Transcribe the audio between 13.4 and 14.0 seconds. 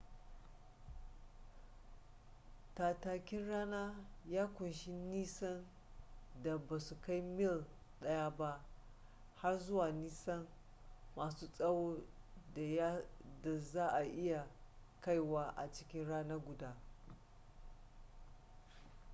da za